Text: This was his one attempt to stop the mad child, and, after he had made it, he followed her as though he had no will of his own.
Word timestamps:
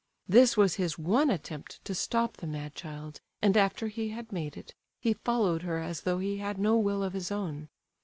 This 0.27 0.57
was 0.57 0.77
his 0.81 0.97
one 0.97 1.29
attempt 1.29 1.79
to 1.85 1.93
stop 1.93 2.37
the 2.37 2.47
mad 2.47 2.73
child, 2.73 3.21
and, 3.39 3.55
after 3.55 3.87
he 3.87 4.09
had 4.09 4.31
made 4.31 4.57
it, 4.57 4.73
he 4.99 5.13
followed 5.13 5.61
her 5.61 5.77
as 5.77 6.01
though 6.01 6.17
he 6.17 6.37
had 6.37 6.57
no 6.57 6.75
will 6.75 7.03
of 7.03 7.13
his 7.13 7.29
own. 7.31 7.69